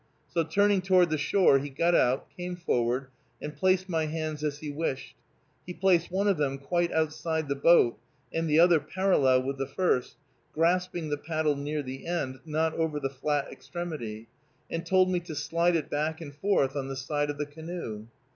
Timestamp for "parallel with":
8.79-9.59